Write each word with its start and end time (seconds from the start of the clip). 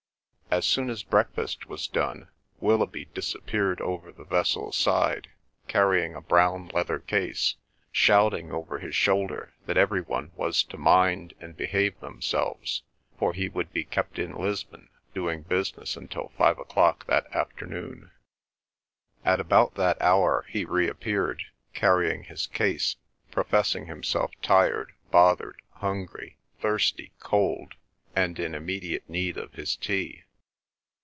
As 0.53 0.65
soon 0.65 0.89
as 0.89 1.01
breakfast 1.01 1.67
was 1.69 1.87
done, 1.87 2.27
Willoughby 2.59 3.05
disappeared 3.13 3.79
over 3.79 4.11
the 4.11 4.25
vessel's 4.25 4.75
side, 4.77 5.29
carrying 5.69 6.13
a 6.13 6.19
brown 6.19 6.67
leather 6.73 6.99
case, 6.99 7.55
shouting 7.89 8.51
over 8.51 8.77
his 8.79 8.93
shoulder 8.93 9.53
that 9.65 9.77
every 9.77 10.01
one 10.01 10.31
was 10.35 10.61
to 10.63 10.77
mind 10.77 11.35
and 11.39 11.55
behave 11.55 11.97
themselves, 12.01 12.83
for 13.17 13.31
he 13.31 13.47
would 13.47 13.71
be 13.71 13.85
kept 13.85 14.19
in 14.19 14.35
Lisbon 14.35 14.89
doing 15.13 15.43
business 15.43 15.95
until 15.95 16.33
five 16.37 16.59
o'clock 16.59 17.07
that 17.07 17.33
afternoon. 17.33 18.11
At 19.23 19.39
about 19.39 19.75
that 19.75 20.01
hour 20.01 20.45
he 20.49 20.65
reappeared, 20.65 21.43
carrying 21.73 22.25
his 22.25 22.47
case, 22.47 22.97
professing 23.31 23.85
himself 23.85 24.31
tired, 24.41 24.91
bothered, 25.11 25.61
hungry, 25.75 26.39
thirsty, 26.59 27.13
cold, 27.21 27.75
and 28.13 28.37
in 28.37 28.53
immediate 28.53 29.09
need 29.09 29.37
of 29.37 29.53
his 29.53 29.77
tea. 29.77 30.23